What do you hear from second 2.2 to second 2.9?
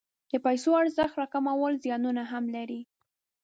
هم لري.